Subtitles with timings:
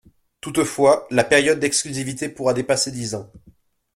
[0.39, 3.31] Toutefois, la période d’exclusivité pourra dépasser dix ans.